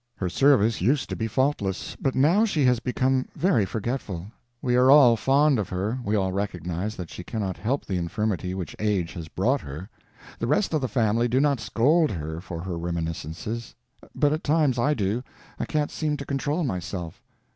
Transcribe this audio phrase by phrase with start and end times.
[0.15, 4.31] Her service used to be faultless, but now she has become very forgetful.
[4.59, 8.55] We are all fond of her; we all recognize that she cannot help the infirmity
[8.55, 9.91] which age has brought her;
[10.39, 13.75] the rest of the family do not scold her for her remissnesses,
[14.15, 17.21] but at times I do—I can't seem to control myself.